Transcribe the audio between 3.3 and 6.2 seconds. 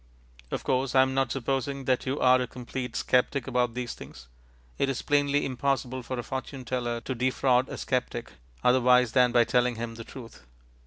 about these things. It is plainly impossible for